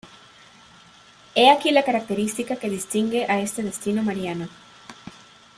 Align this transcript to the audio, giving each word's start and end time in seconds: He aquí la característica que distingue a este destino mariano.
He 1.35 1.47
aquí 1.51 1.69
la 1.69 1.83
característica 1.85 2.55
que 2.55 2.71
distingue 2.71 3.25
a 3.29 3.39
este 3.39 3.61
destino 3.61 4.01
mariano. 4.01 4.49